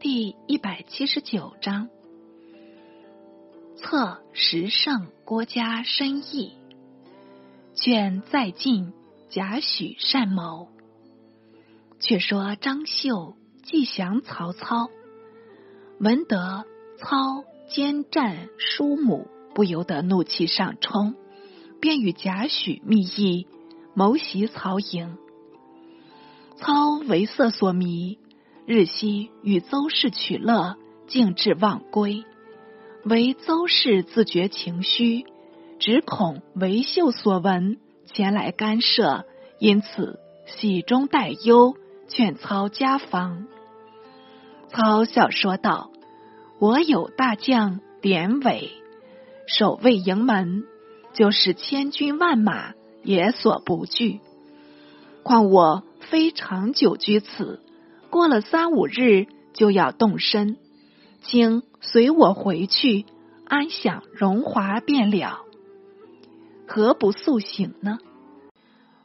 [0.00, 1.90] 第一百七十九章，
[3.76, 6.54] 策十胜郭嘉深意，
[7.74, 8.94] 劝再进
[9.28, 10.68] 贾诩善谋。
[11.98, 14.88] 却说张绣既降曹操，
[15.98, 16.64] 闻得
[16.96, 21.14] 操兼战叔母，不由得怒气上冲，
[21.78, 23.46] 便与贾诩密议
[23.92, 25.18] 谋袭曹营。
[26.56, 28.18] 操为色所迷，
[28.72, 30.76] 日夕与邹氏取乐，
[31.08, 32.22] 竟至忘归。
[33.04, 35.24] 唯邹氏自觉情虚，
[35.80, 39.24] 只恐为秀所闻，前来干涉，
[39.58, 41.74] 因此喜中带忧。
[42.06, 43.48] 劝操家防，
[44.68, 45.90] 操笑说道
[46.60, 48.70] ：“我有大将典韦
[49.48, 50.62] 守卫营门，
[51.12, 54.20] 就是千军万马也所不惧。
[55.24, 57.60] 况我非长久居此，
[58.10, 60.56] 过了三五日就要动身，
[61.22, 63.06] 请随我回去，
[63.46, 65.40] 安享荣华便了。
[66.66, 67.98] 何不速醒呢？”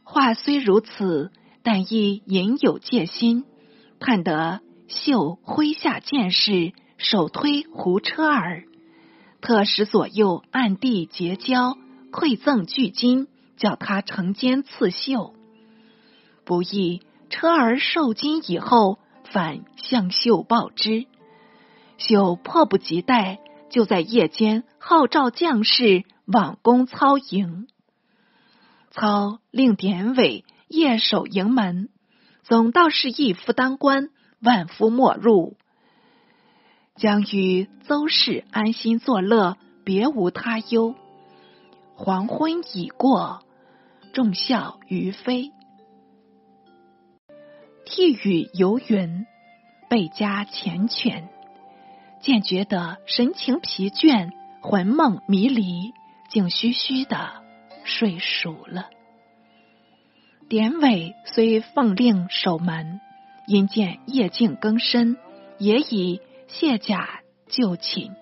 [0.03, 1.31] 话虽如此。
[1.67, 3.43] 但亦隐有戒心，
[3.99, 8.65] 盼得秀麾下剑士手推胡车儿，
[9.41, 11.75] 特使左右暗地结交，
[12.11, 15.33] 馈赠巨金，叫他乘间刺绣。
[16.45, 17.01] 不意
[17.31, 18.99] 车儿受金以后，
[19.31, 21.05] 反向秀报之。
[21.97, 27.67] 秀迫不及待，就在夜间号召将士往攻操营。
[28.91, 30.45] 操令典韦。
[30.67, 31.89] 夜守营门，
[32.41, 34.09] 总道是一夫当关，
[34.41, 35.57] 万夫莫入。
[36.95, 40.95] 将与邹氏安心作乐，别无他忧。
[41.93, 43.43] 黄昏已过，
[44.11, 45.51] 众笑于飞。
[47.85, 49.27] 涕雨游云，
[49.87, 51.23] 倍加缱绻。
[52.19, 55.93] 渐觉得神情疲倦，魂梦迷离，
[56.27, 57.43] 竟虚虚的
[57.83, 58.89] 睡熟了。
[60.49, 62.99] 典韦虽奉令守门，
[63.45, 65.17] 因见夜静更深，
[65.59, 68.15] 也已卸甲就寝。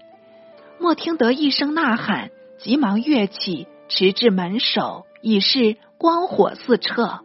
[0.78, 7.22] 莫听得一声呐喊，急忙跃起，持至门首，已是光火四彻，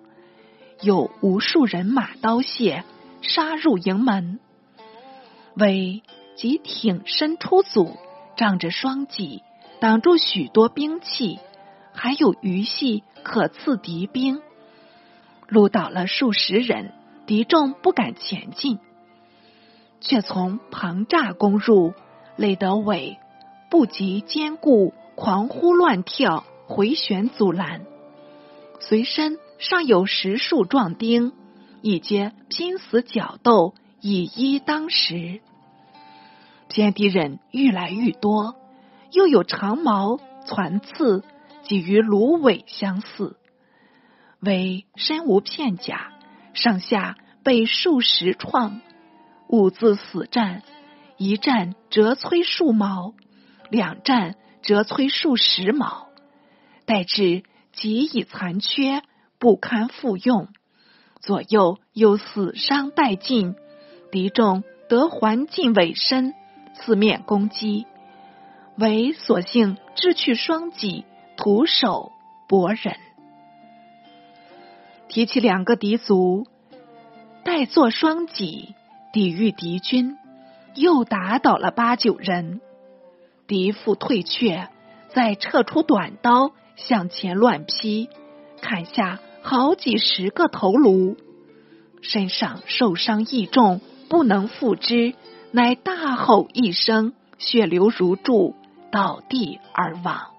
[0.80, 2.84] 有无数人马刀械
[3.20, 4.38] 杀入营门。
[5.54, 6.02] 韦
[6.36, 7.96] 即挺身出阻，
[8.36, 9.42] 仗着双戟
[9.80, 11.40] 挡住许多兵器，
[11.92, 14.40] 还有余系可刺敌兵。
[15.48, 16.92] 路倒了数十人，
[17.26, 18.78] 敌众不敢前进，
[20.00, 21.92] 却从旁栅攻入，
[22.36, 23.18] 累得韦
[23.68, 27.84] 不及坚固，狂呼乱跳，回旋阻拦。
[28.78, 31.32] 随身尚有十数壮丁，
[31.82, 35.40] 已皆拼死角斗，以一当十。
[36.68, 38.54] 偏敌人愈来愈多，
[39.10, 41.24] 又有长矛、攒刺，
[41.64, 43.36] 几于芦苇相似。
[44.38, 46.12] 为身无片甲，
[46.54, 48.80] 上下被数十创，
[49.48, 50.62] 五字死战，
[51.16, 53.14] 一战折摧数矛，
[53.70, 56.06] 两战折摧数十矛，
[56.86, 57.42] 待至
[57.72, 59.02] 极已残缺，
[59.38, 60.48] 不堪复用，
[61.20, 63.54] 左右又死伤殆尽，
[64.10, 66.34] 敌众得还尽尾身，
[66.74, 67.86] 四面攻击，
[68.76, 71.04] 为索性掷去双戟，
[71.36, 72.10] 徒手
[72.48, 72.96] 搏人。
[75.08, 76.46] 提起两个敌卒，
[77.44, 78.74] 待做双戟
[79.12, 80.18] 抵御敌军，
[80.74, 82.60] 又打倒了八九人。
[83.46, 84.68] 敌复退却，
[85.08, 88.10] 再撤出短刀向前乱劈，
[88.60, 91.16] 砍下好几十个头颅，
[92.02, 95.14] 身上受伤亦重，不能复之，
[95.52, 98.54] 乃大吼一声，血流如注，
[98.90, 100.30] 倒地而亡。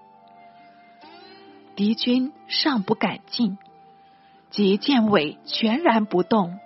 [1.76, 3.58] 敌军尚不敢进。
[4.50, 6.58] 即见尾全然不动，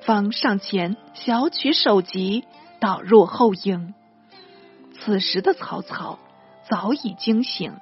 [0.00, 2.44] 方上前小取首级，
[2.80, 3.94] 导入后营。
[4.92, 6.18] 此时的曹操
[6.68, 7.74] 早已惊醒，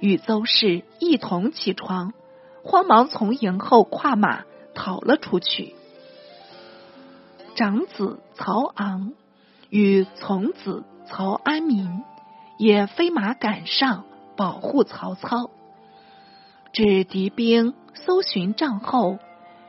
[0.00, 2.14] 与邹氏一同起床，
[2.62, 5.74] 慌忙从营后跨马逃了出去。
[7.54, 9.12] 长子曹昂
[9.68, 12.02] 与从子曹安民
[12.58, 14.04] 也飞马赶上，
[14.36, 15.50] 保护曹操。
[16.72, 17.74] 至敌兵。
[17.92, 19.18] 搜寻帐后，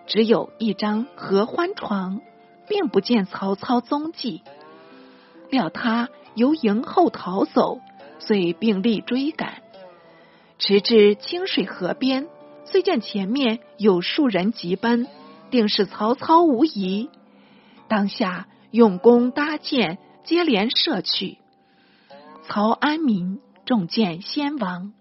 [0.05, 2.21] 只有一张合欢床，
[2.67, 4.43] 并不见曹操踪迹。
[5.49, 7.81] 料他由营后逃走，
[8.19, 9.63] 遂并力追赶，
[10.59, 12.27] 直至清水河边，
[12.71, 15.05] 虽见前面有数人急奔，
[15.49, 17.09] 定是曹操无疑。
[17.89, 21.37] 当下用弓搭箭，接连射去。
[22.47, 24.93] 曹安民中箭先亡，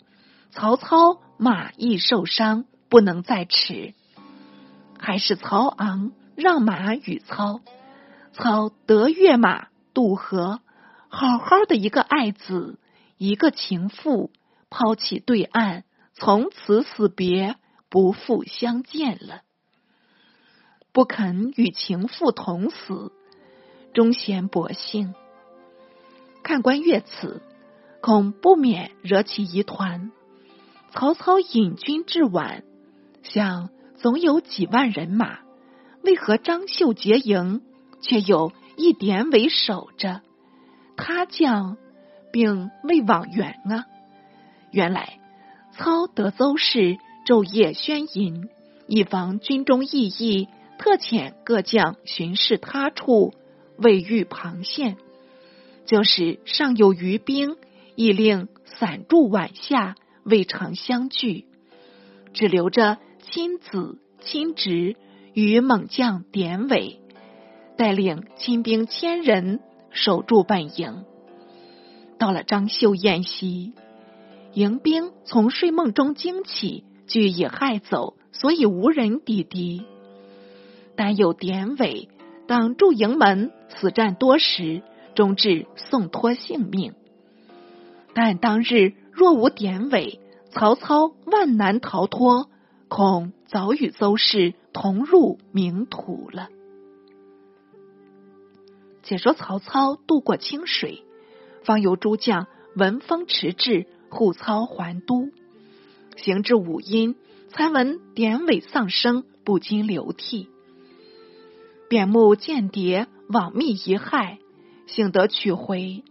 [0.50, 3.94] 曹操马亦受伤，不能再迟。
[4.98, 7.60] 还是曹昂让马与操，
[8.32, 10.58] 操得跃马渡河，
[11.08, 12.80] 好好的一个爱子，
[13.16, 14.32] 一个情妇，
[14.70, 15.84] 抛弃对岸，
[16.20, 17.56] 从此死别，
[17.88, 19.40] 不复相见了。
[20.92, 23.10] 不肯与情妇同死，
[23.94, 25.14] 终显薄幸。
[26.42, 27.40] 看官阅此，
[28.02, 30.12] 恐不免惹起疑团。
[30.90, 32.64] 曹操引军至晚，
[33.22, 35.38] 想总有几万人马，
[36.02, 37.62] 为何张绣结营，
[38.02, 40.20] 却有一典韦守着？
[40.98, 41.78] 他将
[42.30, 43.86] 并未往援啊！
[44.70, 45.19] 原来
[45.80, 48.50] 操得邹氏昼夜宣淫，
[48.86, 50.46] 以防军中异议。
[50.78, 53.32] 特遣各将巡视他处，
[53.78, 54.98] 未遇旁县。
[55.86, 57.56] 就是尚有余兵，
[57.96, 61.46] 亦令散驻晚下，未尝相聚。
[62.34, 64.96] 只留着亲子亲侄
[65.32, 67.00] 与猛将典韦，
[67.78, 69.60] 带领亲兵千人
[69.90, 71.04] 守住本营。
[72.18, 73.72] 到了张绣宴席，
[74.52, 79.84] 迎兵从睡梦中惊起，俱已害走，所以无人抵敌。
[80.96, 82.08] 但有典韦
[82.46, 84.82] 挡住营门，死战多时，
[85.14, 86.94] 终至送脱性命。
[88.12, 90.18] 但当日若无典韦，
[90.50, 92.50] 曹操万难逃脱，
[92.88, 96.48] 恐早与邹氏同入冥土了。
[99.04, 101.04] 且说曹操渡过清水，
[101.62, 105.30] 方由诸将闻风驰至，护操还都。
[106.16, 107.14] 行至五阴，
[107.48, 110.48] 才闻典韦丧生，不禁流涕。
[111.88, 114.38] 便目间谍枉密遗害，
[114.86, 116.04] 幸得取回，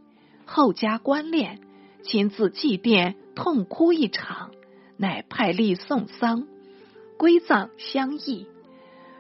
[0.46, 1.60] 后加官练，
[2.02, 4.52] 亲自祭奠，痛哭一场，
[4.98, 6.48] 乃派吏送丧，
[7.18, 8.48] 归葬相义，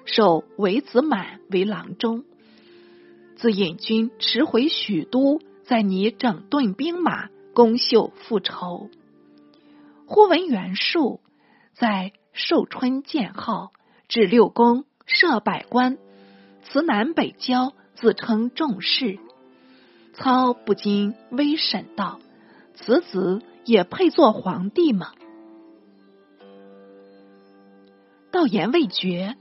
[0.05, 2.23] 授韦子满为郎中。
[3.35, 7.29] 自引军驰回许都，在拟整顿兵马，
[7.59, 8.89] 公秀复仇。
[10.06, 11.19] 忽闻袁术
[11.73, 13.73] 在寿春建号，
[14.07, 15.97] 至六宫设百官。
[16.63, 19.19] 辞南北郊，自称重士。
[20.13, 22.21] 操不禁微审道
[22.79, 25.12] ：“此子也配做皇帝吗？”
[28.31, 29.35] 道言未决，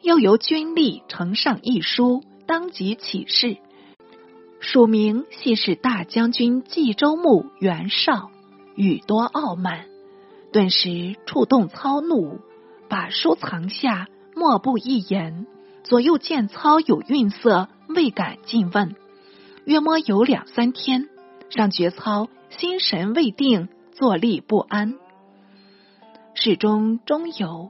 [0.00, 3.58] 又由军吏呈上一书，当即起事，
[4.64, 8.30] 署名系是大将军冀州牧袁绍，
[8.74, 9.84] 语多傲慢，
[10.52, 12.40] 顿时触动操怒，
[12.88, 15.46] 把书藏下，默不一言。
[15.82, 18.96] 左右见操有愠色，未敢进问。
[19.66, 21.10] 约摸有两三天，
[21.50, 24.94] 让觉操心神未定，坐立不安。
[26.34, 27.68] 始终中游，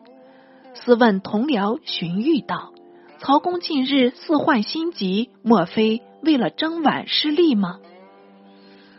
[0.74, 2.72] 私问同僚荀彧道
[3.18, 7.78] ：“曹公近日似患心疾，莫非为了征宛失利吗？”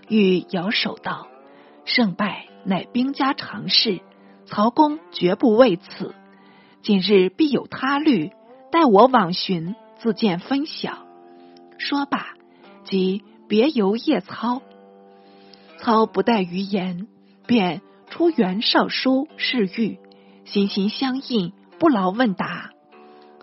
[0.07, 1.27] 彧摇手道
[1.83, 3.99] ：“胜败乃兵家常事，
[4.45, 6.15] 曹公绝不为此。
[6.81, 8.31] 今日必有他虑。”
[8.71, 11.07] 待我往寻，自见分晓。
[11.77, 12.33] 说罢，
[12.83, 14.61] 即别游夜操。
[15.77, 17.07] 操不待余言，
[17.47, 19.97] 便出袁绍书示玉，
[20.43, 22.71] 心心相印，不劳问答。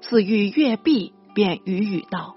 [0.02, 2.36] 似欲阅毕，便语语道：“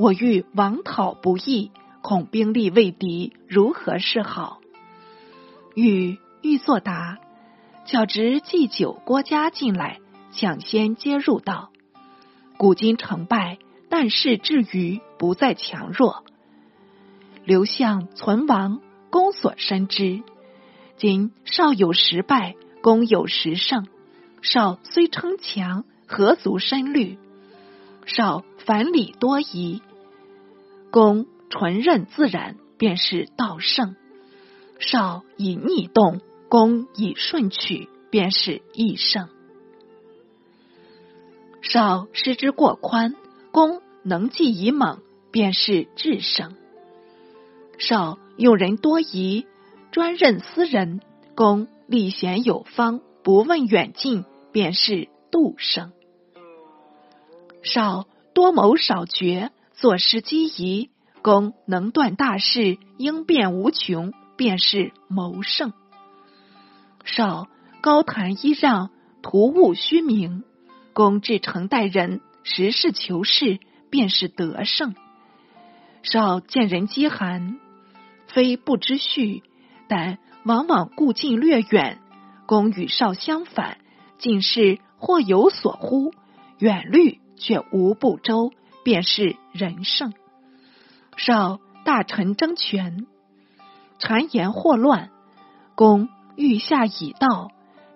[0.00, 4.62] 我欲王讨不义，恐兵力未敌，如何是好？”
[5.76, 7.18] 欲欲作答，
[7.84, 9.98] 巧值祭酒郭嘉进来，
[10.32, 11.68] 抢先接入道。
[12.56, 13.58] 古今成败，
[13.90, 16.24] 但事至于不再强弱。
[17.44, 18.80] 刘向存亡，
[19.10, 20.22] 公所深知。
[20.96, 23.86] 今少有十败，公有十胜。
[24.40, 27.18] 少虽称强，何足深虑？
[28.06, 29.82] 少反礼多疑，
[30.90, 33.96] 公纯任自然，便是道胜。
[34.78, 39.28] 少以逆动，公以顺取，便是义胜。
[41.62, 43.14] 少失之过宽，
[43.52, 46.52] 公能计以猛，便是智胜；
[47.78, 49.46] 少用人多疑，
[49.92, 51.00] 专任私人，
[51.34, 55.90] 公立贤有方，不问远近，便是度胜；
[57.62, 60.90] 少多谋少决，坐失机宜，
[61.22, 65.70] 公能断大事，应变无穷，便是谋胜；
[67.06, 67.48] 少
[67.80, 68.90] 高谈揖让，
[69.22, 70.44] 图务虚名。
[70.92, 73.58] 公至诚待人，实事求是，
[73.88, 74.94] 便是得胜。
[76.02, 77.58] 少见人饥寒，
[78.26, 79.42] 非不知序，
[79.88, 82.02] 但往往顾近略远。
[82.44, 83.78] 公与少相反，
[84.18, 86.12] 近视或有所忽，
[86.58, 88.52] 远虑却无不周，
[88.90, 90.12] 便是人圣。
[91.16, 93.06] 少大臣争权，
[94.00, 95.10] 谗言惑乱，
[95.76, 97.52] 公欲下以道，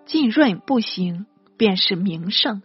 [0.07, 2.63] 浸润不行，便是名胜。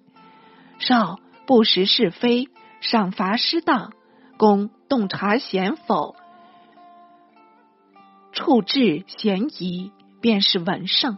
[0.77, 2.50] 少不识是非，
[2.81, 3.93] 赏罚失当，
[4.38, 6.15] 公洞察贤否，
[8.31, 11.17] 处置嫌疑，便是文圣。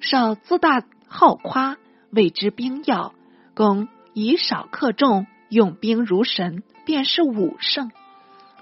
[0.00, 1.76] 少自大好夸，
[2.10, 3.12] 谓之兵要；
[3.54, 7.92] 公以少克众，用兵如神，便是武圣。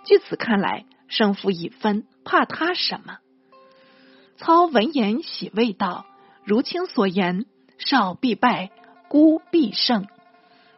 [0.05, 3.19] 据此看来，胜负已分，怕他什么？
[4.37, 6.05] 操闻言喜未道
[6.45, 7.47] ：“如卿所言，
[7.79, 8.71] 少必败，
[9.09, 10.07] 孤必胜。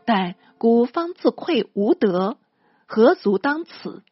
[0.04, 2.38] 但孤方自愧无德，
[2.86, 4.04] 何足当此？”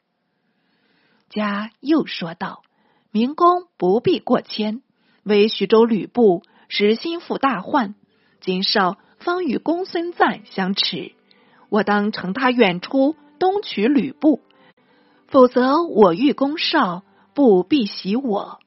[1.30, 2.64] 家又说道
[3.12, 4.82] ：“明公不必过谦。”
[5.22, 7.94] 为徐州吕布实心腹大患，
[8.40, 11.12] 今少方与公孙瓒相持，
[11.72, 14.42] 我当乘他远出，东取吕布。
[15.28, 17.02] 否则，我欲攻少，
[17.32, 18.60] 不必袭我，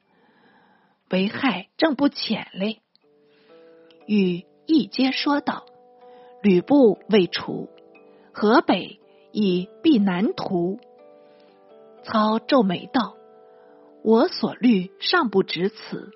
[1.08, 2.80] 为害正不浅嘞。
[4.06, 5.66] 与一皆说道
[6.42, 7.68] ：“吕布未除，
[8.32, 8.98] 河北
[9.30, 10.80] 已必南图。”
[12.02, 13.14] 操皱眉道
[14.02, 16.10] ：“我所虑尚不止此。”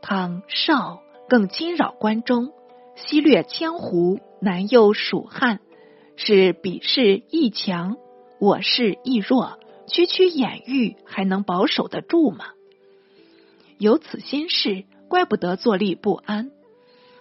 [0.00, 2.54] 倘少更侵扰关中，
[2.96, 5.60] 西掠羌胡，南又蜀汉，
[6.16, 7.96] 是彼势亦强，
[8.40, 12.46] 我势亦弱，区区掩御还能保守得住吗？
[13.78, 16.50] 有此心事，怪不得坐立不安。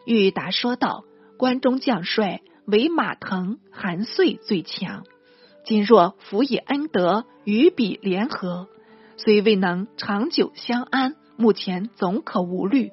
[0.05, 1.05] 玉达说道
[1.37, 5.05] ：“关中将帅唯马腾、韩遂最强，
[5.63, 8.67] 今若辅以恩德与彼联合，
[9.17, 12.91] 虽未能长久相安。”目前总可无虑。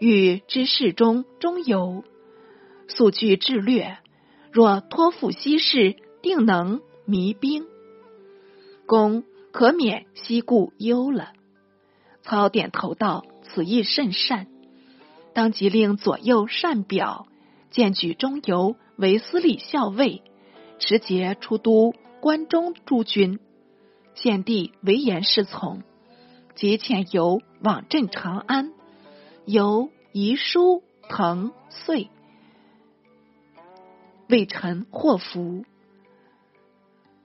[0.00, 2.04] 欲知事中中有
[2.90, 3.98] 素具智略，
[4.52, 7.64] 若托付西事，定能弥兵。
[8.86, 11.32] 公可免西顾忧了。
[12.22, 14.48] 操点头道：“此意甚善。”
[15.32, 17.26] 当即令左右善表，
[17.70, 20.22] 荐举中游为司礼校尉，
[20.78, 23.38] 持节出都关中诸军。
[24.14, 25.82] 献帝唯言是从。
[26.56, 28.72] 即遣游往镇长安，
[29.46, 32.10] 由遗书腾遂
[34.30, 35.64] 为臣祸福。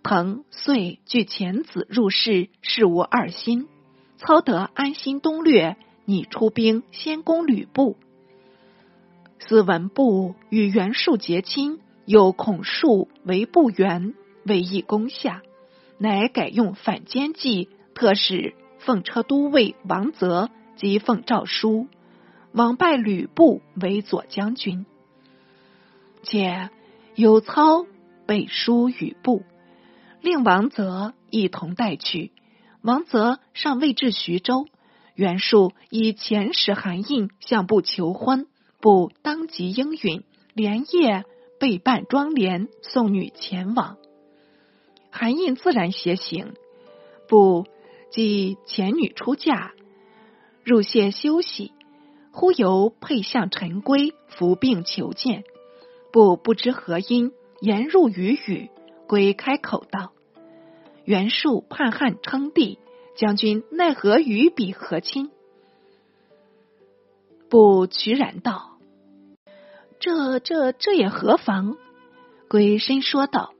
[0.03, 3.67] 彭遂据遣子入室，事无二心。
[4.17, 7.97] 操得安心东略，拟出兵先攻吕布。
[9.39, 15.41] 司文部与袁术结亲，又恐术为不援，未易攻下，
[15.97, 18.55] 乃改用反间计，特使。
[18.79, 21.88] 奉车都尉王泽及奉诏书，
[22.51, 24.85] 往拜吕布为左将军，
[26.21, 26.69] 且
[27.15, 27.86] 有操
[28.25, 29.43] 背书与布，
[30.22, 32.34] 令王泽一同带去。
[32.81, 34.67] 王泽尚未至徐州，
[35.15, 38.48] 袁术以前使韩印向布求婚，
[38.81, 41.24] 布当即应允，连夜
[41.57, 43.98] 备办妆奁，送女前往。
[45.10, 46.53] 韩印自然携行，
[47.27, 47.65] 布。
[48.12, 49.72] 即前女出嫁，
[50.63, 51.74] 入谢休息，
[52.31, 55.43] 忽由配相陈规伏病求见，
[56.15, 58.69] 不不知何因，言入语语。
[59.05, 60.13] 归开口道
[61.03, 62.79] ：“袁术叛汉称帝，
[63.17, 65.29] 将军奈何与彼和亲？”
[67.51, 68.77] 不屈然道
[70.00, 71.75] ：“这这这也何妨？”
[72.48, 73.53] 归身说道：“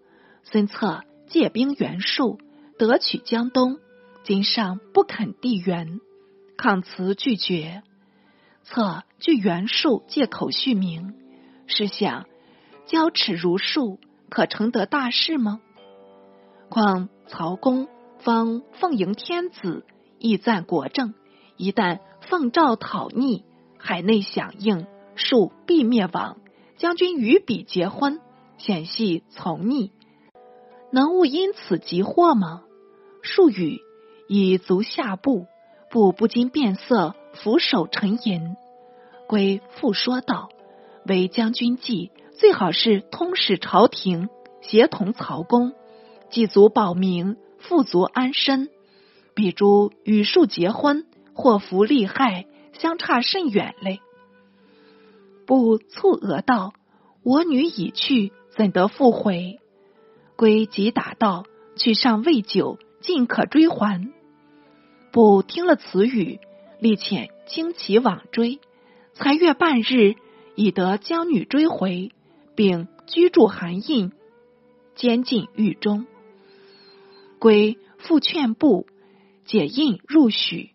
[0.44, 2.40] 孙策借兵袁术，
[2.78, 3.80] 得取江东。”
[4.24, 6.00] 今上不肯递援，
[6.56, 7.84] 抗辞拒绝。
[8.64, 11.16] 策据袁术借口续名，
[11.68, 12.26] 试想
[12.86, 14.00] 交齿如树，
[14.30, 15.60] 可成得大事吗？
[16.70, 17.88] 况曹公
[18.20, 19.86] 方奉迎天子，
[20.20, 21.14] 亦赞国政，
[21.58, 23.44] 一旦奉诏讨逆，
[23.78, 26.38] 海内响应，树必灭亡。
[26.78, 28.20] 将军与彼结婚，
[28.58, 29.92] 显系从逆，
[30.92, 32.64] 能勿因此急祸吗？
[33.22, 33.80] 术语。
[34.28, 35.46] 以足下步，
[35.92, 38.56] 步不禁变色，俯首沉吟。
[39.28, 40.50] 归复说道
[41.06, 44.30] ：“为将军计，最好是通使朝廷，
[44.62, 45.74] 协同曹公，
[46.30, 48.70] 祭足保民，富足安身。
[49.34, 54.00] 比诸与庶结婚，祸福利害相差甚远嘞。”
[55.48, 56.74] 不蹙额道
[57.24, 59.60] ：“我女已去，怎得复回？”
[60.36, 61.46] 归即答道
[61.78, 64.12] ：“去上未久，尽可追还。”
[65.12, 66.40] 不听了此语，
[66.80, 68.60] 立遣轻骑往追，
[69.14, 70.16] 才月半日，
[70.56, 72.12] 已得将女追回，
[72.56, 74.12] 并居住韩印，
[74.96, 76.08] 监禁狱中。
[77.40, 78.88] 归复劝部
[79.46, 80.72] 解印入许，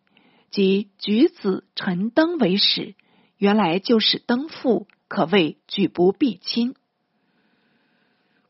[0.51, 2.95] 即举子陈登为使，
[3.39, 6.75] 原来就是登父，可谓举不避亲。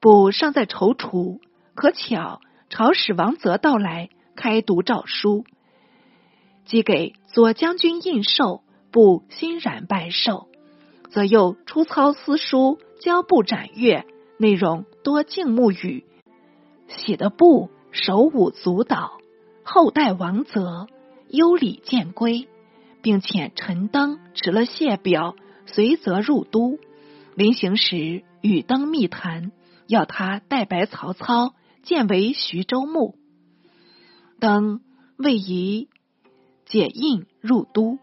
[0.01, 1.41] 不尚在踌躇，
[1.75, 5.45] 可巧朝使王泽到来，开读诏书。
[6.67, 10.50] 即给左将军印绶，不欣然拜受，
[11.11, 14.07] 则又出操私书交部斩阅，
[14.39, 16.05] 内容多敬慕语，
[16.89, 19.19] 写的不手舞足蹈。
[19.63, 20.87] 后代王泽
[21.29, 22.49] 优礼见归，
[23.03, 25.37] 并遣陈登持了谢表，
[25.67, 26.79] 随则入都。
[27.35, 29.53] 临行时与登密谈，
[29.87, 33.15] 要他代白曹操，见为徐州牧。
[34.39, 34.81] 登
[35.17, 35.89] 未疑。
[36.67, 37.99] 解印入都，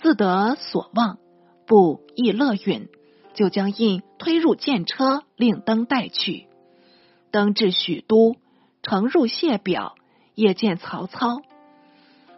[0.00, 1.18] 自得所望，
[1.66, 2.88] 不亦乐允，
[3.34, 6.46] 就将印推入剑车，令登带去。
[7.30, 8.36] 登至许都，
[8.82, 9.96] 乘入谢表，
[10.34, 11.42] 夜见曹操。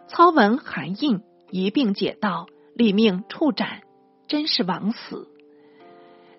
[0.07, 1.21] 操闻韩印
[1.51, 3.81] 一并解道，立命处斩，
[4.27, 5.27] 真是枉死。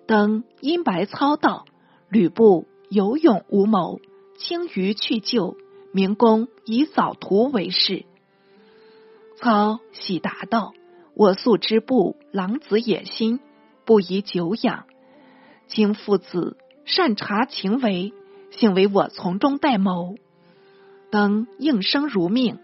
[0.05, 1.65] 登因白操道：
[2.09, 4.01] 吕布有勇无谋，
[4.37, 5.55] 轻于去救，
[5.93, 8.03] 明公以早图为事。
[9.37, 10.73] 操喜答道
[11.13, 13.39] ：“我素之不狼子野心，
[13.85, 14.85] 不宜久养。
[15.67, 18.13] 卿父子善察情为，
[18.51, 20.15] 幸为我从中代谋。”
[21.11, 22.59] 登应声如命。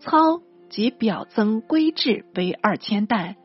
[0.00, 3.36] 操即表增归至为二千担，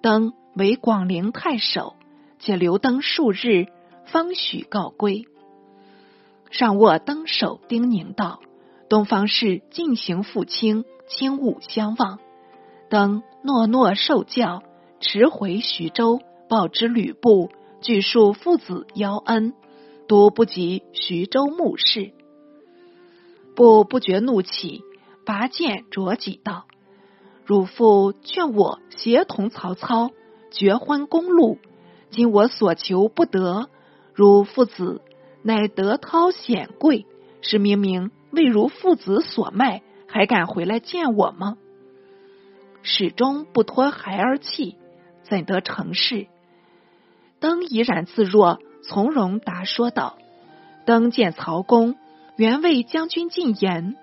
[0.00, 1.96] 登为广陵太守，
[2.38, 3.66] 且留登数日，
[4.06, 5.26] 方许告归。
[6.50, 8.40] 上握登手，叮咛道
[8.88, 12.18] ：“东方氏尽行复清，轻勿相忘。”
[12.88, 14.64] 登诺诺受教，
[14.98, 17.48] 驰回徐州，报之吕布，
[17.80, 19.54] 据述父子邀恩，
[20.08, 22.10] 独不及徐州牧事。
[23.54, 24.82] 布不觉怒起，
[25.24, 26.64] 拔剑着戟道
[27.46, 30.10] ：“汝父劝我协同曹操
[30.50, 31.58] 绝婚公路，
[32.10, 33.68] 今我所求不得，
[34.12, 35.02] 汝父子
[35.44, 37.06] 乃得涛显贵，
[37.42, 41.58] 是明明为如父子所卖，还敢回来见我吗？”
[42.88, 44.76] 始终不脱孩儿气，
[45.24, 46.28] 怎得成事？
[47.40, 50.16] 登怡然自若，从容答说道
[50.86, 51.96] ：“登见曹公
[52.36, 53.96] 原为将军进言，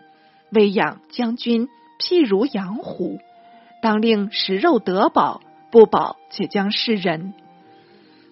[0.52, 3.20] 为养将军譬如养虎，
[3.82, 5.42] 当令食肉得饱，
[5.72, 7.34] 不饱且将是人。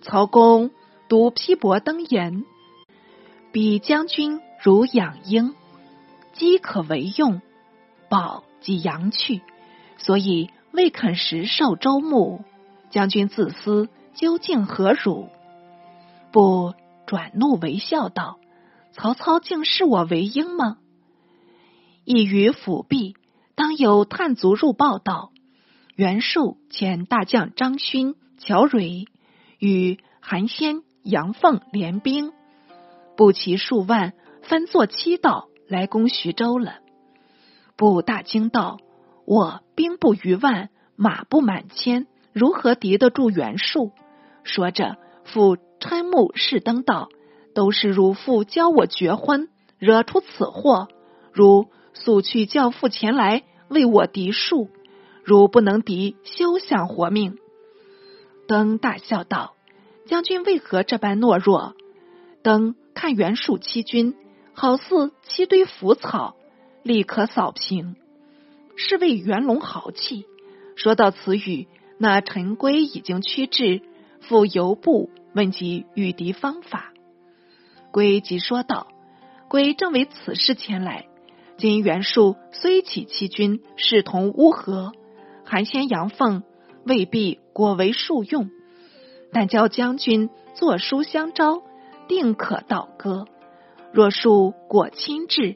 [0.01, 0.69] 曹公
[1.07, 2.43] 独批驳登言，
[3.53, 5.55] 比将军如养鹰，
[6.33, 7.41] 饥可为用，
[8.09, 9.41] 饱即扬去。”
[10.03, 12.43] 所以未肯食受周牧，
[12.89, 15.29] 将军自私，究竟何如？
[16.31, 16.73] 不
[17.05, 18.39] 转怒为笑道
[18.93, 20.77] ：“曹操竟视我为鹰吗？”
[22.03, 23.15] 一于府壁，
[23.53, 25.31] 当有探卒入报道：
[25.95, 29.05] 袁术遣大将张勋、乔蕊
[29.59, 32.33] 与韩先、杨凤联兵，
[33.15, 36.79] 步骑数万，分作七道来攻徐州了。
[37.75, 38.79] 不大惊道。
[39.23, 43.93] 我兵不逾万，马不满千，如何敌得住袁术？
[44.43, 47.09] 说着，父嗔目视登道，
[47.55, 50.87] 都是汝父教我绝婚，惹出此祸。
[51.33, 51.65] 如
[51.95, 54.69] 速去叫父前来为我敌术，
[55.23, 57.39] 如不能敌，休想活命。
[58.47, 59.55] 登大笑道
[60.05, 61.73] ：“将军为何这般懦弱？”
[62.43, 64.13] 登看袁术七军，
[64.53, 66.35] 好似七堆腐草，
[66.83, 67.95] 立刻扫平。
[68.83, 70.25] 是为元龙豪气。
[70.75, 71.67] 说到此语，
[71.99, 73.81] 那陈规已经趋至，
[74.21, 76.91] 复由部问及御敌方法。
[77.91, 78.87] 归即说道
[79.49, 81.05] ：“归正为此事前来。
[81.57, 84.93] 今袁术虽起七军，势同乌合，
[85.45, 86.41] 韩先、杨凤
[86.83, 88.49] 未必果为术用，
[89.31, 91.61] 但教将军作书相招，
[92.07, 93.27] 定可倒戈。
[93.93, 95.55] 若术果亲至，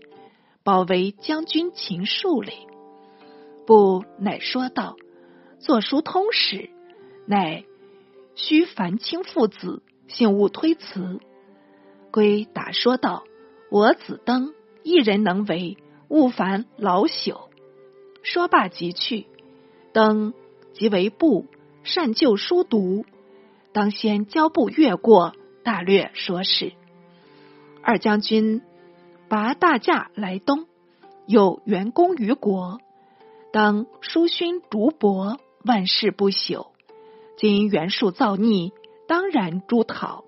[0.64, 2.52] 保为将军擒术里。”
[3.66, 4.96] 不，乃说道
[5.60, 6.70] ：“作书通史，
[7.26, 7.64] 乃
[8.36, 11.20] 须樊清父子，幸勿推辞。”
[12.12, 13.24] 归答说道
[13.72, 15.78] ：“我子登一人能为，
[16.10, 17.50] 勿烦老朽。”
[18.24, 19.26] 说罢即去。
[19.94, 20.34] 登
[20.74, 21.46] 即为布
[21.84, 23.06] 善就书读，
[23.72, 26.74] 当先交步越过，大略说是。
[27.82, 28.62] 二将军
[29.28, 30.66] 拔大驾来东，
[31.28, 32.80] 有元功于国，
[33.56, 36.68] 当书勋竹帛，万世不朽。
[37.38, 38.74] 今袁术造逆，
[39.08, 40.26] 当然诛讨。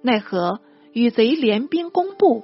[0.00, 0.60] 奈何
[0.94, 2.42] 与贼联兵攻部，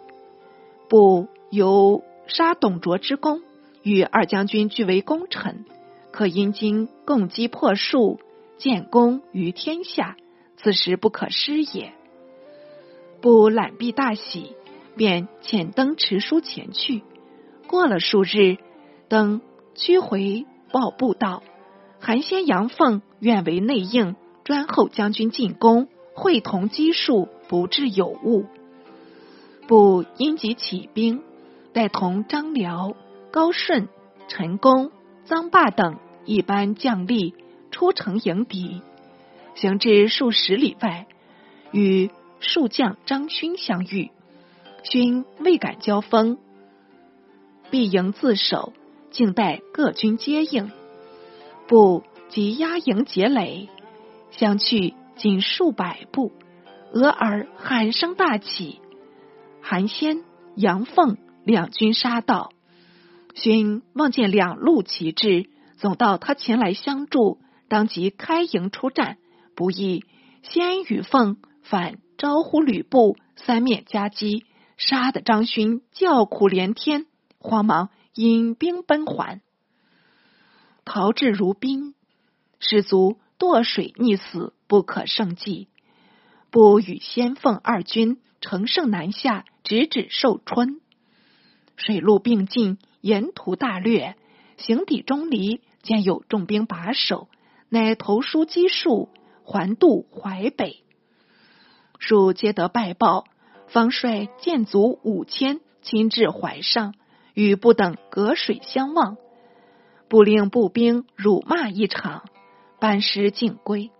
[0.91, 3.41] 不由杀董卓之功，
[3.83, 5.65] 与二将军俱为功臣，
[6.13, 8.21] 可因今共击破术，
[8.59, 10.19] 建功于天下，
[10.59, 11.95] 此时不可失也。
[13.23, 14.55] 不览毕大喜，
[14.97, 17.01] 便遣登持书前去。
[17.67, 18.59] 过了数日，
[19.09, 19.41] 登
[19.75, 21.43] 驱回报布道：
[22.01, 27.29] 韩先、杨凤愿为内应，专候将军进攻，会同击数。
[27.49, 28.47] 不致有误。
[29.67, 31.21] 不因急起兵，
[31.73, 32.95] 待同张辽、
[33.33, 33.89] 高顺、
[34.29, 34.93] 陈宫、
[35.27, 37.35] 臧霸等一班将吏
[37.73, 38.83] 出城迎敌，
[39.57, 41.09] 行至数十里外，
[41.73, 44.13] 与数将张勋相遇。
[44.85, 46.39] 勋未敢交锋，
[47.69, 48.73] 必迎自守，
[49.11, 50.71] 静待各军接应。
[51.69, 53.69] 不即压营结垒，
[54.31, 56.33] 相去仅数百步。
[56.93, 58.81] 俄而喊声大起，
[59.63, 60.25] 韩先、
[60.57, 62.51] 杨凤两军杀到，
[63.35, 69.19] 勋望见两路旗帜，总到他前来相助，当即开营出战。
[69.55, 70.05] 不意
[70.43, 74.45] 先与凤反招呼吕布，三面夹击，
[74.77, 77.07] 杀得张勋叫苦连天，
[77.39, 79.41] 慌忙引兵奔还，
[80.85, 81.95] 逃至如宾，
[82.59, 85.69] 士卒堕水溺死，不可胜计。
[86.51, 90.81] 不与先凤二军乘胜南下，直指寿春。
[91.77, 94.17] 水陆并进，沿途大掠。
[94.57, 97.29] 行抵中离，见有重兵把守，
[97.69, 99.09] 乃投书击数，
[99.45, 100.83] 还渡淮北。
[101.99, 103.25] 数皆得败报，
[103.69, 106.95] 方率箭卒五千亲至淮上，
[107.43, 109.17] 与不等隔水相望。
[110.09, 112.25] 不令步兵辱骂一场，
[112.79, 113.91] 班师尽归。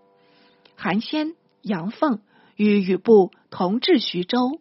[0.75, 2.19] 韩先、杨凤。
[2.57, 4.59] 与吕布同至徐州，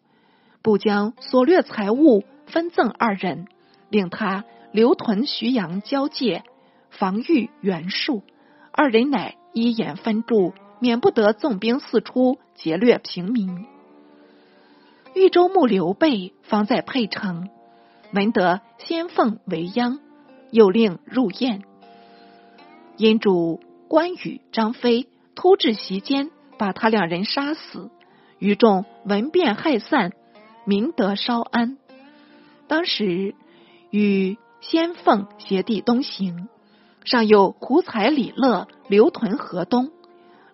[0.62, 3.46] 不将所掠财物分赠二人，
[3.90, 6.42] 令他留屯徐阳交界，
[6.88, 8.22] 防御袁术。
[8.72, 13.66] 二人乃一言分驻，免不得纵兵四出，劫掠平民。
[15.14, 17.50] 豫州牧刘备方在沛城，
[18.12, 20.00] 闻得先凤为殃，
[20.50, 21.62] 又令入宴。
[22.96, 26.30] 因主关羽、张飞突至席间。
[26.58, 27.90] 把他两人杀死，
[28.38, 30.12] 余众闻变害散，
[30.66, 31.78] 明德稍安。
[32.68, 33.34] 当时
[33.88, 36.50] 与先凤携地东行，
[37.02, 39.90] 尚有胡才、李乐留屯河东。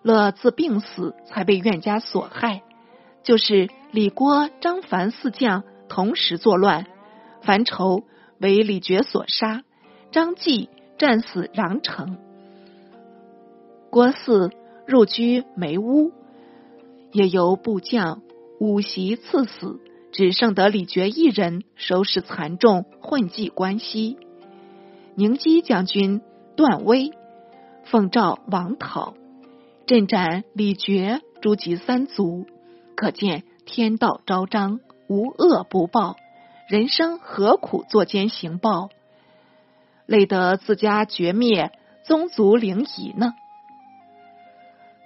[0.01, 2.61] 乐自病死，才被怨家所害。
[3.21, 6.87] 就是李郭、张凡四将同时作乱，
[7.47, 8.03] 樊稠
[8.39, 9.63] 为李傕所杀，
[10.11, 12.17] 张继战死穰城，
[13.89, 14.51] 郭汜。
[14.85, 16.13] 入居梅屋，
[17.11, 18.21] 也由部将
[18.57, 19.81] 武袭赐死，
[20.13, 24.17] 只剩得李傕一人收拾残众，混迹关西。
[25.15, 26.21] 宁基将军
[26.55, 27.11] 段威
[27.83, 29.13] 奉诏王讨，
[29.85, 32.45] 镇斩李傕，诛及三族。
[32.95, 34.79] 可见天道昭彰，
[35.09, 36.15] 无恶不报，
[36.67, 38.89] 人生何苦作奸行暴，
[40.05, 41.71] 累得自家绝灭，
[42.03, 43.35] 宗族陵夷呢？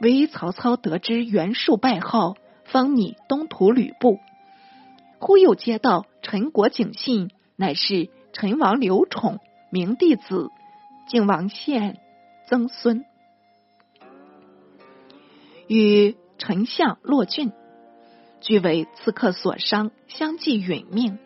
[0.02, 4.17] 唯曹操得知袁术败后，方拟东土吕布。
[5.19, 9.38] 忽又接到陈国警信，乃是陈王刘宠
[9.69, 10.50] 明弟子
[11.08, 12.00] 靖王献
[12.47, 13.06] 曾孙，
[15.67, 17.52] 与丞相骆俊
[18.39, 21.19] 俱为刺客所伤，相继殒命。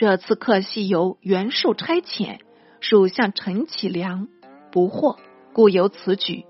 [0.00, 2.38] 这刺客系由袁术差遣，
[2.80, 4.28] 属相陈启良
[4.72, 5.18] 不惑，
[5.52, 6.46] 故有此举。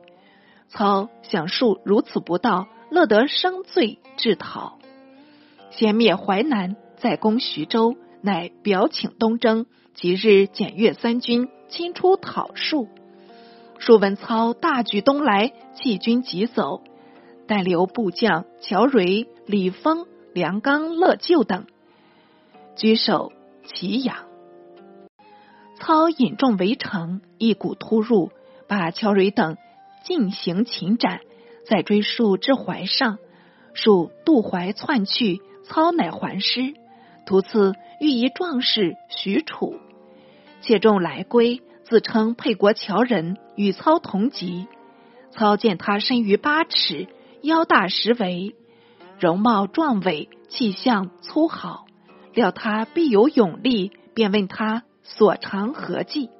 [0.69, 4.79] 操想术如此不道，乐得生罪治讨。
[5.73, 9.67] 先灭淮南，再攻徐州，乃表请东征。
[9.95, 12.87] 即日检阅三军，亲出讨术。
[13.81, 16.85] 数闻操大举东来，弃军即走，
[17.49, 21.67] 但留部将乔蕤、李丰、梁刚、乐就等
[22.77, 23.33] 居守
[23.73, 24.17] 祁阳。
[25.79, 28.31] 操引众围城，一股突入，
[28.69, 29.57] 把乔蕤等。
[30.03, 31.21] 进行擒斩，
[31.67, 33.19] 再追数至怀上，
[33.75, 36.73] 数渡淮窜去，操乃还师。
[37.27, 39.75] 途次遇一壮士许褚，
[40.63, 44.67] 且众来归，自称沛国乔人，与操同籍。
[45.33, 47.07] 操见他身于八尺，
[47.43, 48.57] 腰大十围，
[49.21, 51.85] 容貌壮伟，气象粗豪。
[52.35, 56.31] 料他必有勇力，便问他所长何计。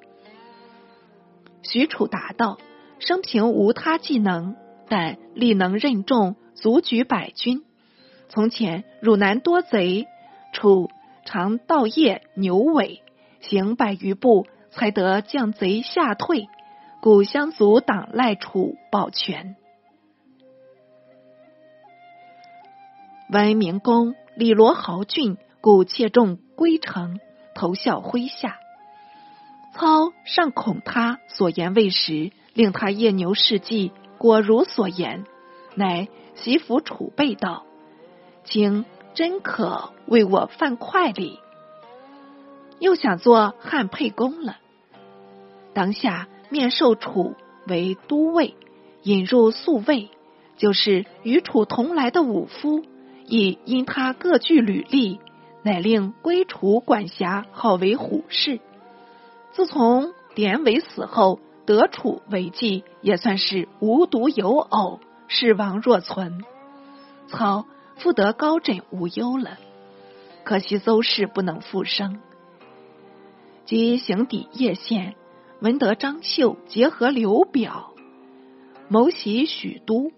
[1.63, 2.57] 许褚答道
[2.99, 4.55] ：“生平无他技能，
[4.87, 7.63] 但力能任重，足举百军。
[8.29, 10.07] 从前汝南多贼，
[10.53, 10.89] 楚
[11.25, 13.01] 常盗夜牛尾，
[13.41, 16.47] 行百余步，才得将贼吓退。
[17.01, 19.55] 故相阻党赖楚保全。
[23.31, 27.19] 闻明公李罗豪俊，故切重归城，
[27.53, 28.57] 投效麾下。
[29.73, 35.23] 操尚恐他所言未实，令他夜牛事迹果如所言，
[35.75, 37.63] 乃袭服储备道
[38.43, 41.39] ：“卿真可为我犯快礼。”
[42.79, 44.57] 又想做汉沛公了。
[45.73, 47.35] 当下面授楚
[47.67, 48.55] 为都尉，
[49.03, 50.09] 引入宿卫，
[50.57, 52.83] 就是与楚同来的武夫。
[53.27, 55.21] 亦因他各具履历，
[55.63, 58.59] 乃令归楚管辖，号为虎氏。
[59.51, 66.43] 自从典韦死后，得楚为继，也算是无独有偶，世王若存。
[67.27, 67.65] 操
[67.97, 69.57] 复得高枕无忧了。
[70.43, 72.19] 可惜邹氏不能复生。
[73.65, 75.15] 即行抵叶县，
[75.59, 77.93] 闻得张绣结合刘表，
[78.89, 80.11] 谋袭许都。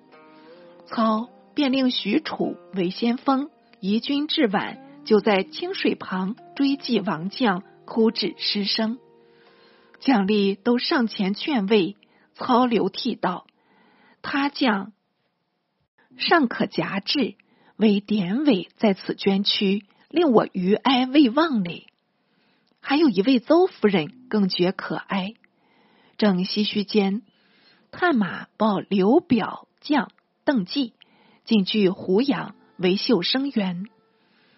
[0.85, 1.29] 操。
[1.55, 8.99] 便令许褚为先锋，移军至晚，就在清水旁追击王将，哭止失声。
[9.99, 11.95] 将吏都上前劝慰，
[12.33, 13.47] 操流涕道
[14.21, 14.91] ：“他将
[16.17, 17.35] 尚可夹制，
[17.77, 21.87] 为典韦在此捐躯，令我余哀未忘哩。”
[22.85, 25.35] 还有一位邹夫人更觉可哀，
[26.17, 27.21] 正唏嘘间，
[27.91, 30.11] 探马报刘表将
[30.43, 30.93] 邓纪。
[31.45, 33.85] 进据胡杨为秀生援，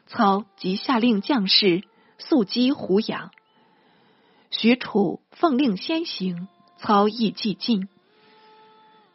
[0.07, 1.83] 操即下令将士
[2.17, 3.31] 速击胡杨。
[4.51, 7.89] 许褚奉令先行，操亦既进。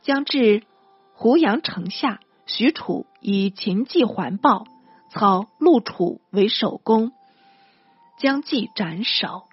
[0.03, 0.65] 将至
[1.15, 4.67] 胡杨城下，许褚以秦计环抱，
[5.11, 7.13] 操陆楚为首功，
[8.19, 9.45] 将计斩首。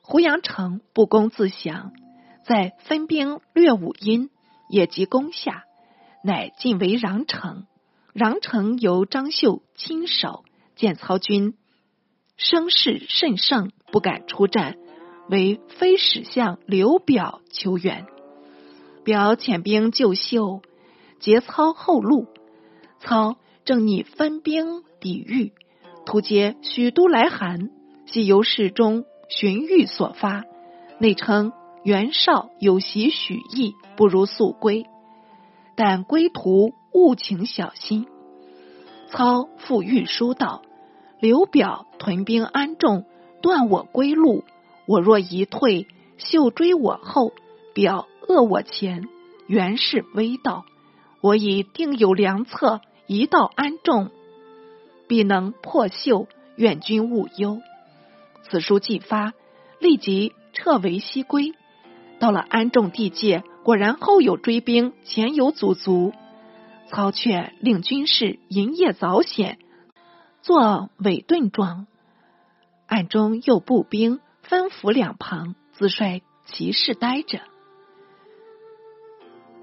[0.00, 1.92] 胡杨城不攻自降，
[2.44, 4.30] 在分兵略五阴，
[4.70, 5.64] 也即攻下。
[6.24, 7.66] 乃进为穰城，
[8.18, 10.44] 穰城由张绣亲守。
[10.74, 11.54] 见曹军
[12.36, 14.76] 声势甚盛，不敢出战，
[15.28, 18.06] 为非使相刘表求援。
[19.02, 20.62] 表遣兵救绣，
[21.18, 22.28] 截操后路。
[23.00, 25.52] 操正拟分兵抵御，
[26.06, 27.70] 突接许都来函，
[28.06, 30.44] 系由侍中荀彧所发，
[31.00, 31.52] 内称
[31.82, 34.86] 袁绍有袭许邑，不如速归。
[35.74, 38.06] 但归途务请小心。
[39.10, 40.62] 操复御书道
[41.20, 43.04] ：“刘表屯兵安众，
[43.42, 44.44] 断我归路。
[44.86, 47.32] 我若一退，秀追我后，
[47.74, 49.08] 表扼我前，
[49.46, 50.64] 原是危道。
[51.20, 54.10] 我已定有良策，一到安众，
[55.06, 56.26] 必能破秀。
[56.56, 57.60] 愿君勿忧。”
[58.50, 59.32] 此书既发，
[59.78, 61.54] 立即撤为西归。
[62.18, 63.44] 到了安众地界。
[63.64, 66.14] 果然后有追兵，前有阻卒。
[66.88, 69.58] 操却令军士营夜早险，
[70.42, 71.86] 作伪盾状。
[72.86, 77.40] 暗中又步兵分伏两旁，自率骑士待着。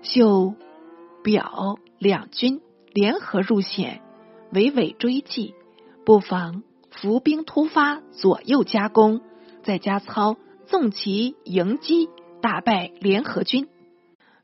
[0.03, 0.53] 秀
[1.23, 2.61] 表两军
[2.93, 4.01] 联合入险，
[4.51, 5.55] 围尾追击，
[6.05, 6.61] 不妨
[6.91, 9.21] 伏兵突发，左右夹攻，
[9.63, 12.09] 再加操纵骑迎击，
[12.41, 13.67] 大败联合军。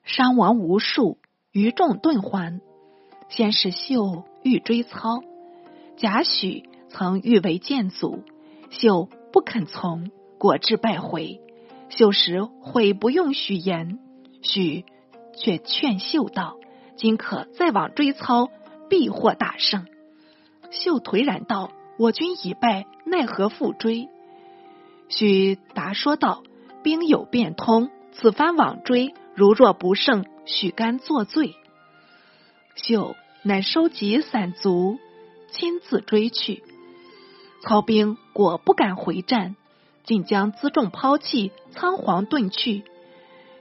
[0.03, 1.19] 伤亡无数，
[1.51, 2.59] 余众遁还。
[3.31, 5.21] 先是秀欲追操，
[5.95, 8.25] 贾诩曾欲为谏阻，
[8.69, 11.39] 秀不肯从，果至败回。
[11.87, 13.99] 秀时悔不用许言，
[14.41, 14.83] 许
[15.33, 16.57] 却劝秀道
[16.97, 18.49] ：“今可再往追操，
[18.89, 19.85] 必获大胜。”
[20.69, 24.09] 秀颓然道：“我军已败，奈何复追？”
[25.07, 26.43] 许答说道
[26.83, 31.55] ：“兵有变通，此番往追。”如若不胜，许甘作罪。
[32.75, 34.99] 秀乃收集散卒，
[35.49, 36.63] 亲自追去。
[37.63, 39.55] 曹兵果不敢回战，
[40.03, 42.83] 竟将辎重抛弃，仓皇遁去。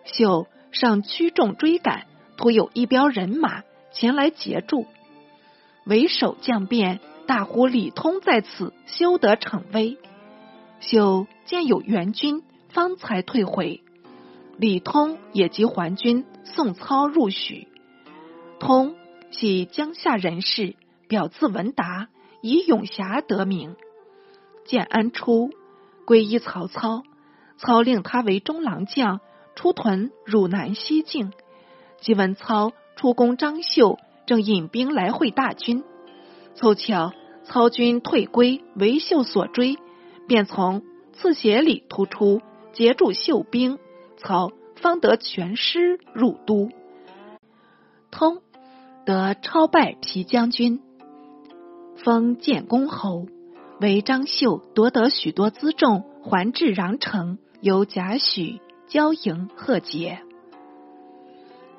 [0.04, 4.84] 秀上驱众追赶，突有一彪人马前来截住。
[5.86, 9.96] 为首将辩大呼李通在此，休得逞威。
[10.80, 13.80] 秀见有援军，方才退回。
[14.58, 17.66] 李通也即还军，送操入许。
[18.58, 18.94] 通
[19.30, 20.74] 系江夏人士，
[21.08, 22.08] 表字文达，
[22.42, 23.76] 以永侠得名。
[24.64, 25.50] 建安初，
[26.04, 27.02] 归依曹操，
[27.56, 29.20] 操令他为中郎将，
[29.54, 31.32] 出屯汝南西境。
[32.00, 35.84] 即闻操出攻张绣，正引兵来会大军，
[36.54, 37.12] 凑巧
[37.44, 39.78] 操军退归，为秀所追，
[40.26, 42.40] 便从刺斜里突出，
[42.72, 43.78] 截住秀兵，
[44.16, 46.70] 操方得全师入都。
[48.10, 48.42] 通
[49.06, 50.82] 得超拜皮将军，
[51.96, 53.26] 封建公侯，
[53.80, 60.20] 为张绣夺得许多辎重，还至穰城，由贾诩交迎贺节。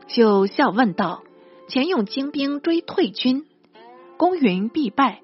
[0.07, 1.23] 秀笑问道
[1.69, 3.45] ：“前用精兵追退军，
[4.17, 5.21] 公云必败；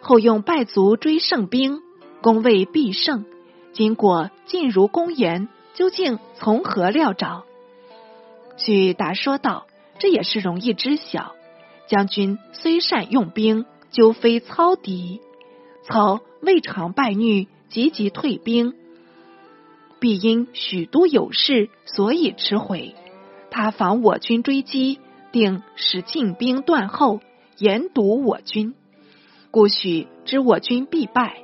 [0.00, 1.80] 后用败卒追胜兵，
[2.20, 3.24] 公谓必胜。
[3.72, 7.44] 今果尽如公言，究竟从何料着？”
[8.58, 9.66] 许达说道。
[10.00, 11.36] 这也是容易知晓。
[11.86, 15.20] 将军虽善用兵，究非操敌。
[15.84, 18.74] 操未尝败虐，急急退兵，
[19.98, 22.94] 必因许都有事，所以迟回。
[23.50, 25.00] 他防我军追击，
[25.32, 27.20] 定使进兵断后，
[27.58, 28.74] 严堵我军，
[29.50, 31.42] 故许知我军必败。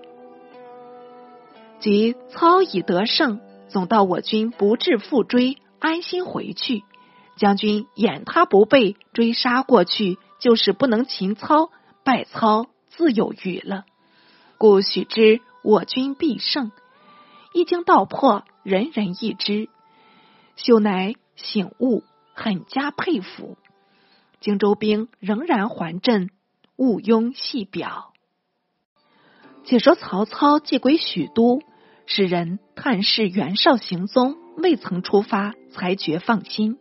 [1.80, 6.84] 即操已得胜，总到我军不至复追，安心回去。
[7.36, 11.70] 将军掩他不备，追杀过去，就是不能擒操，
[12.02, 13.84] 败操自有余了。
[14.58, 16.72] 故许知我军必胜。
[17.52, 19.68] 一经道破，人人亦知。
[20.56, 22.02] 秀乃醒悟，
[22.34, 23.58] 很加佩服。
[24.40, 26.30] 荆州兵仍然还阵，
[26.76, 28.12] 毋庸细表。
[29.64, 31.60] 且说曹操寄归许都，
[32.06, 36.78] 使人探视袁绍行踪，未曾出发，才觉放心。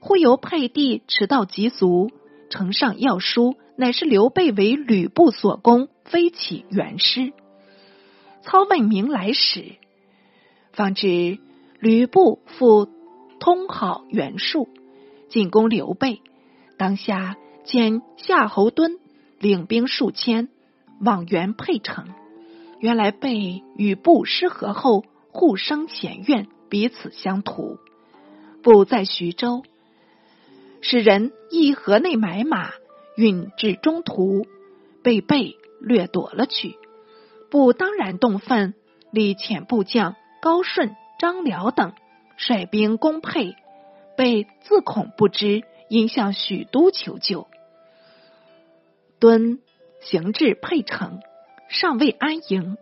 [0.00, 2.10] 忽由沛地迟到急卒，
[2.48, 7.34] 呈上要书，乃是刘备为吕布所攻，非起袁师。
[8.42, 9.76] 操问明来使，
[10.72, 11.38] 方知
[11.78, 12.88] 吕布复
[13.38, 14.68] 通好袁术，
[15.28, 16.22] 进攻刘备。
[16.78, 18.98] 当下见夏侯惇
[19.38, 20.48] 领兵数千
[21.02, 22.06] 往援沛城，
[22.78, 27.76] 原来备与布失和后，互生嫌怨，彼此相图。
[28.62, 29.62] 布在徐州。
[30.82, 32.72] 使人一河内买马，
[33.16, 34.46] 运至中途，
[35.02, 36.76] 被备掠夺了去。
[37.50, 38.74] 不当然动愤，
[39.10, 41.92] 立遣部将高顺、张辽等
[42.36, 43.56] 率兵攻沛，
[44.16, 47.46] 被自恐不知，因向许都求救。
[49.18, 49.60] 敦
[50.00, 51.20] 行至沛城，
[51.68, 52.78] 尚未安营，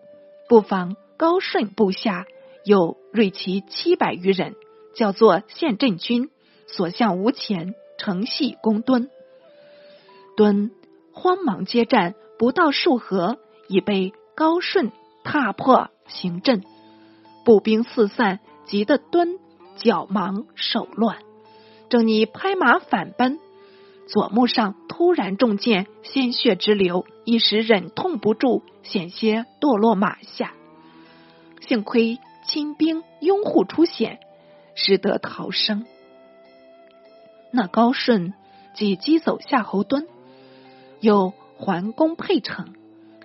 [0.48, 2.26] 不妨高顺部下
[2.64, 4.54] 有锐骑七百余人，
[4.94, 6.30] 叫做陷阵军，
[6.68, 7.74] 所向无前。
[7.98, 9.10] 乘隙攻敦，
[10.36, 10.70] 敦
[11.12, 14.92] 慌忙接战，不到数合，已被高顺
[15.24, 16.62] 踏破行阵，
[17.44, 19.38] 步兵四散，急得敦
[19.76, 21.18] 脚忙手乱，
[21.88, 23.40] 正拟拍马反奔，
[24.06, 30.54] 左目上突然中箭，鲜血直流，一时忍痛不住，险些堕落马下，
[31.66, 34.20] 幸亏亲兵拥护出险，
[34.74, 35.84] 使得逃生。
[37.50, 38.34] 那高顺
[38.74, 40.06] 即击走夏侯惇，
[41.00, 42.74] 又还攻沛城，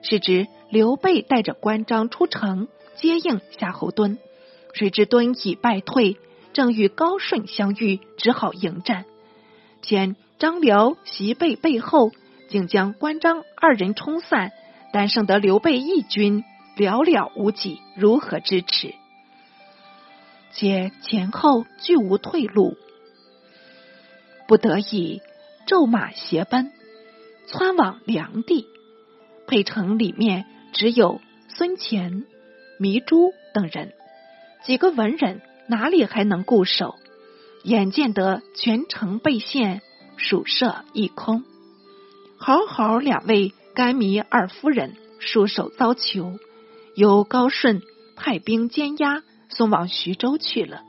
[0.01, 4.17] 是指刘备带着关张出城接应夏侯惇。
[4.73, 6.17] 谁知惇已败退，
[6.51, 9.05] 正与高顺相遇，只好迎战。
[9.81, 12.11] 偏张辽袭备背后，
[12.49, 14.51] 竟将关张二人冲散，
[14.91, 16.43] 但剩得刘备一军
[16.75, 18.95] 寥寥无几，如何支持？
[20.53, 22.77] 且前后俱无退路。
[24.47, 25.21] 不得已，
[25.65, 26.71] 骤马斜奔，
[27.47, 28.67] 窜往梁地。
[29.47, 32.25] 沛城里面只有孙乾、
[32.79, 33.93] 糜竺等人，
[34.65, 36.95] 几个文人哪里还能固守？
[37.63, 39.81] 眼见得全城被陷，
[40.17, 41.43] 蜀舍一空。
[42.37, 46.37] 好好两位甘糜二夫人束手遭囚，
[46.95, 47.81] 由高顺
[48.17, 50.81] 派兵监押，送往徐州去了。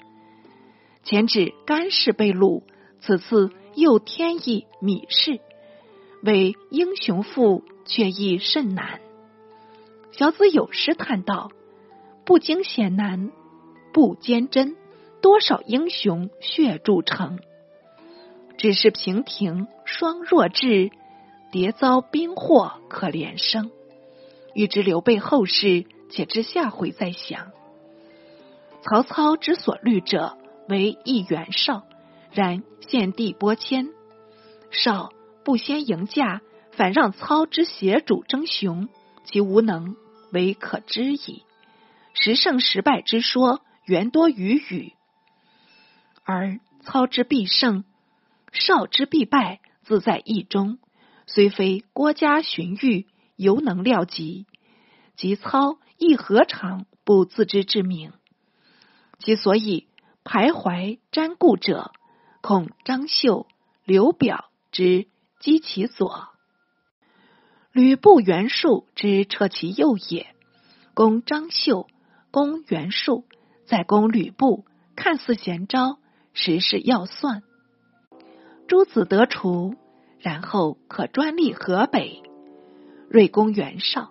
[1.04, 2.62] 前指甘氏被掳。
[3.06, 5.38] 此次又添一米氏，
[6.22, 9.00] 为英雄父，却亦甚难。
[10.12, 11.50] 小子有诗叹道
[12.24, 13.30] ：“不经险难
[13.92, 14.74] 不坚贞，
[15.20, 17.40] 多少英雄血铸成。
[18.56, 20.90] 只是平平双弱智，
[21.52, 23.70] 迭遭兵祸可怜生。”
[24.54, 27.50] 欲知刘备后事，且知下回再详。
[28.80, 30.38] 曹操之所虑者，
[30.70, 31.82] 为一袁绍。
[32.34, 33.90] 然献帝拨迁，
[34.70, 35.12] 少
[35.44, 38.88] 不先迎驾，反让操之协主争雄，
[39.24, 39.94] 其无能
[40.32, 41.44] 为可知矣。
[42.12, 44.92] 十胜十败之说，原多于语，
[46.24, 47.84] 而操之必胜，
[48.52, 50.78] 少之必败，自在意中。
[51.26, 53.06] 虽非郭嘉荀彧，
[53.36, 54.46] 犹能料及。
[55.16, 58.12] 及操亦何尝不自知之明？
[59.20, 59.86] 其所以
[60.24, 61.92] 徘徊瞻顾者，
[62.46, 63.46] 恐张绣、
[63.86, 65.06] 刘表之
[65.40, 66.28] 击其左，
[67.72, 70.26] 吕布、袁术之撤其右也。
[70.92, 71.86] 攻张绣、
[72.30, 73.24] 攻袁术，
[73.64, 75.96] 再攻吕布，看似贤招，
[76.34, 77.42] 实是要算。
[78.68, 79.76] 诸子得除，
[80.18, 82.22] 然后可专立河北，
[83.08, 84.10] 锐攻袁绍。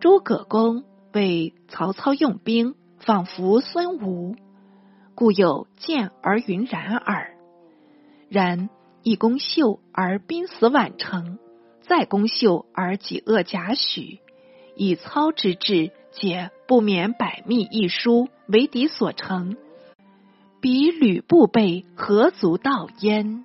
[0.00, 4.36] 诸葛公为曹操用兵，仿佛孙吴，
[5.18, 7.34] 故有见而云然耳。
[8.28, 8.70] 然
[9.02, 11.40] 一攻秀而濒死宛城，
[11.80, 14.20] 再攻秀而己恶贾诩，
[14.76, 19.56] 以操之志，皆不免百密一疏，为敌所成。
[20.60, 23.44] 彼吕布辈何足道焉？